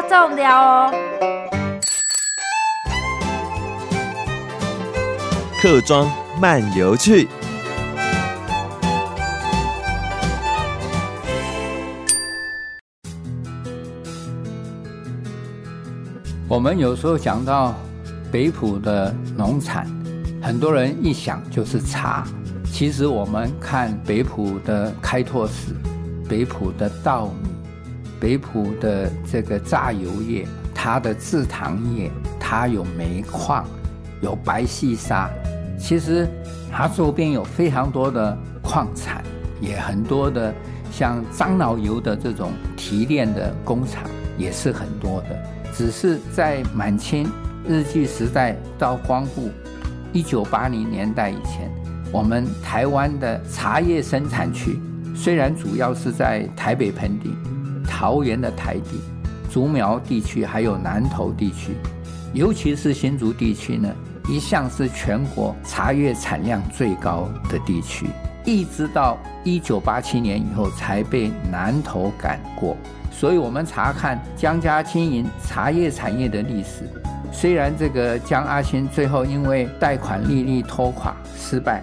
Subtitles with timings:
[0.00, 0.94] 大众聊哦。
[5.60, 7.28] 客庄漫游去。
[16.48, 17.74] 我们有时候讲到
[18.32, 19.86] 北埔的农产，
[20.42, 22.26] 很多人一想就是茶。
[22.72, 25.74] 其实我们看北埔的开拓史，
[26.26, 27.49] 北埔的稻米，
[28.20, 33.66] 北埔的这个榨油业，它的制糖业，它有煤矿，
[34.20, 35.30] 有白细沙。
[35.78, 36.28] 其实
[36.70, 39.24] 它周边有非常多的矿产，
[39.60, 40.54] 也很多的
[40.92, 44.04] 像樟脑油的这种提炼的工厂，
[44.36, 45.28] 也是很多的。
[45.72, 47.26] 只是在满清
[47.66, 49.48] 日据时代到光复
[50.12, 51.70] 一九八零年代以前，
[52.12, 54.78] 我们台湾的茶叶生产区
[55.14, 57.34] 虽然主要是在台北盆地、
[57.90, 59.00] 桃园的台地、
[59.50, 61.74] 竹苗地区，还有南投地区，
[62.32, 63.92] 尤其是新竹地区呢，
[64.28, 68.06] 一向是全国茶叶产量最高的地区，
[68.44, 72.76] 一直到一九八七年以后才被南投赶过。
[73.10, 76.88] 所以，我们查看江家经营茶叶产业的历史。
[77.32, 81.82] 虽然这个江阿新最后因为贷款利率拖垮失败，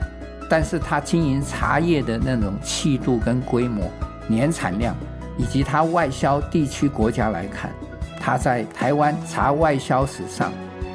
[0.50, 3.84] 但是他经营茶叶的那种气度跟规模、
[4.28, 4.96] 年产量，
[5.38, 7.72] 以及他外销地区国家来看，
[8.20, 10.52] 他在台湾茶外销史上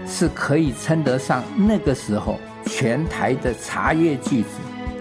[0.07, 4.49] 是可以称得上那个时候全台的茶叶巨子，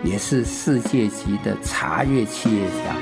[0.03, 2.95] 也是世界级的茶叶企业家。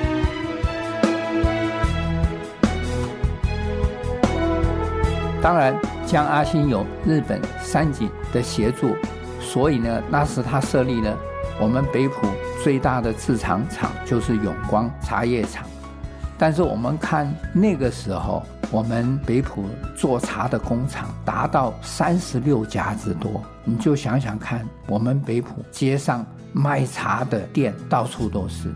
[5.42, 5.74] 当然，
[6.06, 8.94] 江阿新有日本三井的协助，
[9.40, 11.18] 所以呢，那时他设立了
[11.62, 12.28] 我们北埔
[12.62, 15.66] 最大的制糖厂，就是永光茶叶厂。
[16.40, 28.74] 但是我们看那个时候，我们北普做茶的工厂达到三十六家之多，你就想想看，我们北普街上卖茶的店到处都是。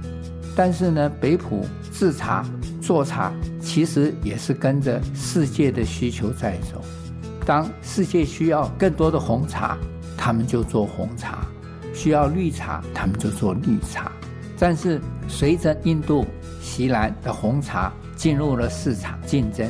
[0.58, 2.46] 但是呢，北普制茶
[2.82, 6.82] 做茶其实也是跟着世界的需求在走。
[7.46, 9.78] 当世界需要更多的红茶，
[10.18, 11.38] 他们就做红茶；
[11.94, 14.12] 需要绿茶，他们就做绿茶。
[14.60, 16.26] 但是随着印度、
[16.64, 19.70] 锡兰的红茶进入了市场竞争，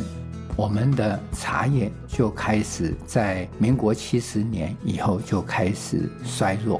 [0.55, 6.79] 我们的茶叶就开始在民国七十年以后就开始衰弱。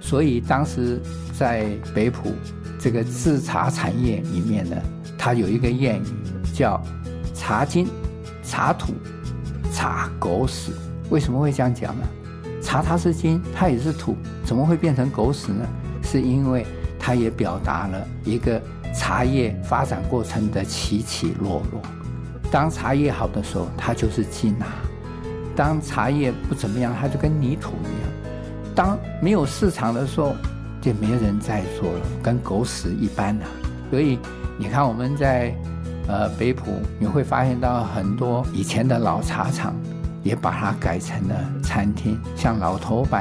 [0.00, 1.02] 所以当时
[1.36, 2.32] 在北埔。
[2.80, 4.76] 这个制茶产业里面呢，
[5.18, 6.80] 它有一个谚语叫
[7.34, 7.88] “茶金、
[8.44, 8.94] 茶土、
[9.72, 10.70] 茶狗屎”。
[11.10, 12.06] 为什么会这样讲呢？
[12.62, 15.66] 茶它是金，它也是土，怎么会变成狗屎呢？
[16.04, 16.64] 是因为
[17.00, 18.62] 它也表达了一个
[18.94, 21.80] 茶叶发展过程的起起落落。
[22.50, 24.66] 当茶叶好的时候，它就是金啊；
[25.54, 28.32] 当茶叶不怎么样，它就跟泥土一样。
[28.74, 30.34] 当没有市场的时候，
[30.80, 33.44] 就没人再做了，跟狗屎一般呐。
[33.90, 34.18] 所以
[34.58, 35.54] 你看，我们在
[36.06, 39.74] 呃北埔，你会发现到很多以前的老茶厂，
[40.22, 42.18] 也把它改成了餐厅。
[42.36, 43.20] 像老头柏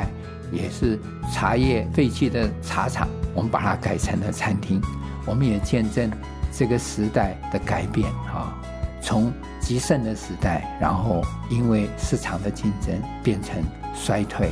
[0.51, 0.97] 也是
[1.33, 4.81] 茶叶废弃的茶厂，我们把它改成了餐厅。
[5.27, 6.09] 我们也见证
[6.51, 8.55] 这个时代的改变啊，
[9.01, 13.55] 从极盛的时代，然后因为市场的竞争变成
[13.93, 14.49] 衰退，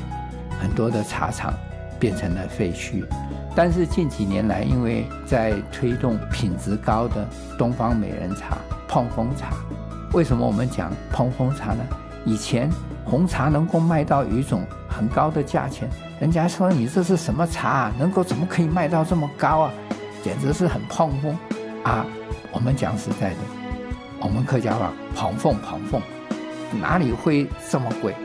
[0.61, 1.51] 很多的茶厂。
[1.97, 3.05] 变成了废墟，
[3.55, 7.25] 但是近几年来，因为在推动品质高的
[7.57, 9.53] 东方美人茶、碰风茶。
[10.11, 11.81] 为什么我们讲碰风茶呢？
[12.25, 12.69] 以前
[13.05, 17.93] 红茶能够卖到一种很高的价钱，人家说你这是什么茶啊？
[17.97, 19.71] 能够怎么可以卖到这么高啊？
[20.25, 21.37] 简直是很胖风
[21.83, 22.03] 啊！
[22.51, 23.37] 我们讲实在的，
[24.19, 26.01] 我们客家话胖凤胖凤，
[26.81, 28.15] 哪里会这么贵？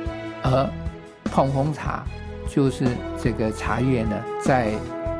[0.42, 0.66] 而
[1.30, 2.02] 膨风茶。
[2.48, 2.86] 就是
[3.22, 4.72] 这个茶叶呢，在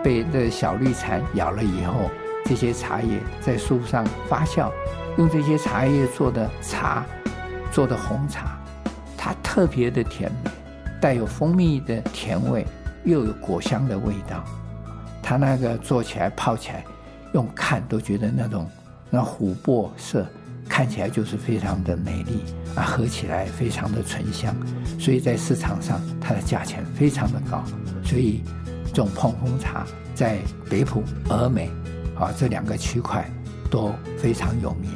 [0.03, 2.11] 被这小绿蝉咬了以后，
[2.47, 4.71] 这些茶叶在树上发酵，
[5.19, 7.05] 用这些茶叶做的茶，
[7.71, 8.59] 做的红茶，
[9.19, 10.51] 它特别的甜美，
[10.99, 12.67] 带有蜂蜜的甜味，
[13.05, 14.43] 又有果香的味道。
[15.31, 16.85] 它那个做起来泡起来，
[17.35, 18.69] 用看都觉得那种
[19.11, 20.27] 那琥珀色。
[20.69, 22.43] 看起来就是非常的美丽
[22.75, 24.53] 啊，喝起来非常的醇香，
[24.99, 27.63] 所以在市场上它的价钱非常的高，
[28.05, 28.43] 所以
[28.87, 29.87] 这种膨风茶
[30.17, 30.39] 在
[30.69, 31.71] 北普、峨眉
[32.19, 33.25] 啊这两个区块
[33.71, 34.91] 都非常有名。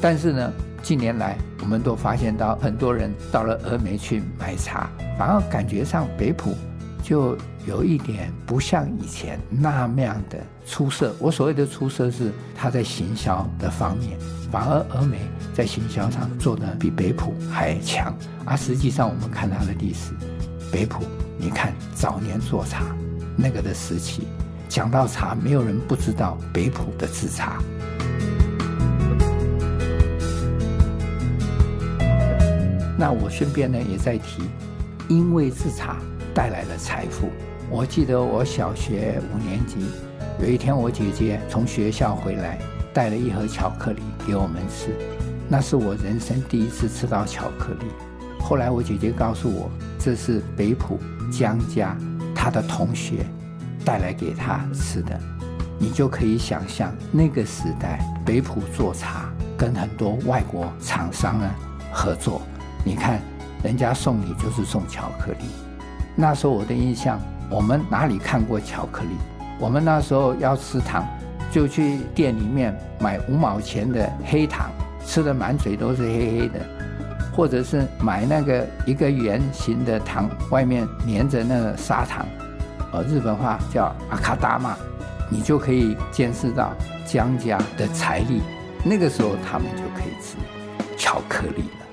[0.00, 0.52] 但是呢，
[0.82, 4.88] 近年来我们都发现到很多人到了峨眉去买茶，
[5.18, 6.54] 反而感觉上北埔
[7.04, 7.36] 就
[7.66, 11.14] 有一点不像以前那么样的出色。
[11.18, 14.18] 我所谓的出色是他在行销的方面，
[14.50, 15.18] 反而峨眉
[15.52, 18.16] 在行销上做的比北普还强。
[18.46, 20.14] 而实际上，我们看他的历史，
[20.72, 21.04] 北普，
[21.36, 22.86] 你看早年做茶
[23.36, 24.26] 那个的时期，
[24.66, 27.62] 讲到茶，没有人不知道北普的制茶。
[32.96, 34.42] 那我顺便呢也在提，
[35.06, 35.98] 因为制茶。
[36.34, 37.30] 带来了财富。
[37.70, 39.86] 我记得我小学五年级，
[40.40, 42.58] 有一天我姐姐从学校回来，
[42.92, 44.94] 带了一盒巧克力给我们吃，
[45.48, 47.86] 那是我人生第一次吃到巧克力。
[48.40, 50.98] 后来我姐姐告诉我，这是北浦
[51.32, 51.96] 江家
[52.34, 53.24] 他的同学
[53.84, 55.18] 带来给他吃的。
[55.78, 61.50] 你就可以想象那个时代北浦做茶跟很多外国厂商呢
[61.90, 62.42] 合作，
[62.84, 63.20] 你看
[63.62, 65.63] 人家送礼就是送巧克力。
[66.16, 67.20] 那时候我的印象，
[67.50, 69.10] 我们哪里看过巧克力？
[69.58, 71.04] 我们那时候要吃糖，
[71.50, 74.70] 就去店里面买五毛钱的黑糖，
[75.04, 76.60] 吃的满嘴都是黑黑的，
[77.34, 82.24] 或者是买那个一个圆形的糖，外面粘着那个砂糖，
[82.92, 84.76] 呃，日本话叫阿卡达玛，
[85.28, 86.72] 你就可以见识到
[87.04, 88.40] 江家的财力。
[88.84, 90.36] 那个时候他们就可以吃
[90.96, 91.83] 巧克力了。